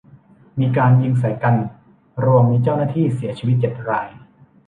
[0.59, 1.55] มีการยิงใส่กัน
[2.25, 4.09] รวมมีเจ้าหน้าที่เสียชีวิตเจ็ดราย